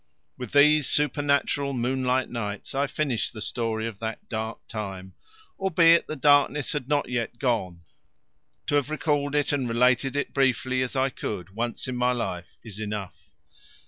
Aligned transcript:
With 0.35 0.51
these 0.53 0.89
supernatural 0.89 1.73
moonlight 1.73 2.27
nights 2.27 2.73
I 2.73 2.87
finish 2.87 3.29
the 3.29 3.39
story 3.39 3.85
of 3.85 3.99
that 3.99 4.27
dark 4.29 4.67
time, 4.67 5.13
albeit 5.59 6.07
the 6.07 6.15
darkness 6.15 6.71
had 6.71 6.89
not 6.89 7.09
yet 7.09 7.37
gone; 7.37 7.83
to 8.65 8.73
have 8.73 8.89
recalled 8.89 9.35
it 9.35 9.51
and 9.51 9.69
related 9.69 10.15
it 10.15 10.33
briefly 10.33 10.81
as 10.81 10.95
I 10.95 11.09
could 11.11 11.51
once 11.51 11.87
in 11.87 11.95
my 11.95 12.13
life 12.13 12.57
is 12.63 12.79
enough. 12.79 13.35